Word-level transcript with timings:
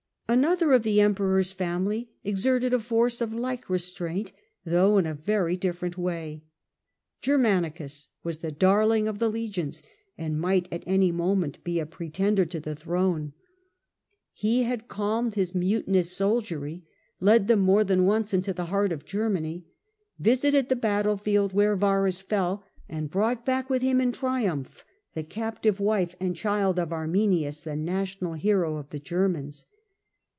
Another 0.31 0.71
of 0.71 0.83
the 0.83 1.01
Emperor's 1.01 1.51
family 1.51 2.09
exerted 2.23 2.73
a 2.73 2.79
force 2.79 3.19
of 3.19 3.33
like 3.33 3.69
restraint 3.69 4.31
though 4.65 4.97
in 4.97 5.05
a 5.05 5.13
very 5.13 5.57
different 5.57 5.97
way. 5.97 6.45
Germanicus 7.21 8.07
was 8.23 8.37
the 8.37 8.49
darling 8.49 9.09
of 9.09 9.19
the 9.19 9.29
legions, 9.29 9.83
and 10.17 10.39
might 10.39 10.67
at 10.71 10.83
Restraining 10.87 10.93
any 10.95 11.11
moment 11.11 11.61
be 11.65 11.81
a 11.81 11.85
pretender 11.85 12.45
to 12.45 12.61
the 12.61 12.77
throne. 12.77 13.33
He 14.31 14.59
force 14.59 14.65
ex^cnod 14.67 14.67
had 14.69 14.87
calmed 14.87 15.35
his 15.35 15.53
mutinous 15.53 16.13
soldiery, 16.15 16.85
led 17.19 17.49
them 17.49 17.63
of 17.63 17.65
Oeriruini 17.65 17.65
more 17.65 17.83
than 17.83 18.05
once 18.05 18.33
into 18.33 18.53
the 18.53 18.65
heart 18.67 18.93
of 18.93 19.03
Germany, 19.03 19.65
visited 20.17 20.69
the 20.69 20.77
battlefield 20.77 21.51
where 21.51 21.75
Varus 21.75 22.21
fell, 22.21 22.63
and 22.87 23.11
brought 23.11 23.43
back 23.45 23.69
with 23.69 23.81
him 23.81 23.99
in 23.99 24.13
triumph 24.13 24.85
the 25.13 25.23
captive 25.25 25.81
wife 25.81 26.15
and 26.21 26.37
child 26.37 26.79
of 26.79 26.93
Armi 26.93 27.27
nius, 27.27 27.65
the 27.65 27.75
national 27.75 28.35
hero 28.35 28.77
of 28.77 28.91
the 28.91 28.99
Germans. 28.99 29.65